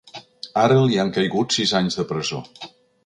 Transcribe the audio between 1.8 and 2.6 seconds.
anys de presó.